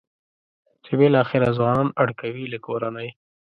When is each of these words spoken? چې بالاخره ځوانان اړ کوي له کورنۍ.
چې 0.83 0.93
بالاخره 0.99 1.55
ځوانان 1.57 1.89
اړ 2.01 2.09
کوي 2.19 2.45
له 2.53 2.59
کورنۍ. 2.65 3.09